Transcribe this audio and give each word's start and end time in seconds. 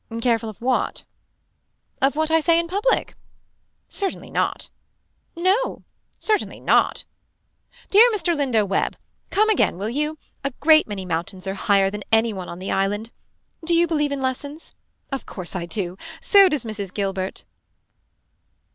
Careful 0.19 0.49
of 0.49 0.59
what. 0.59 1.03
Of 2.01 2.15
what 2.15 2.31
I 2.31 2.39
say 2.39 2.57
in 2.57 2.67
public. 2.67 3.13
Certainly 3.87 4.31
not. 4.31 4.71
No. 5.35 5.83
Certainly 6.17 6.59
not. 6.59 7.03
Dear 7.91 8.09
Mr. 8.09 8.35
Lindo 8.35 8.65
Webb. 8.67 8.95
Come 9.29 9.47
again 9.51 9.77
will 9.77 9.91
you. 9.91 10.17
A 10.43 10.53
great 10.59 10.87
many 10.87 11.05
mountains 11.05 11.45
are 11.45 11.53
higher 11.53 11.91
than 11.91 12.01
any 12.11 12.33
on 12.33 12.57
the 12.57 12.71
island. 12.71 13.11
Do 13.63 13.75
you 13.75 13.85
believe 13.85 14.11
in 14.11 14.23
lessons. 14.23 14.73
Of 15.11 15.27
course 15.27 15.55
I 15.55 15.67
do. 15.67 15.99
So 16.19 16.49
does 16.49 16.65
Mrs. 16.65 16.91
Gilbert. 16.91 17.43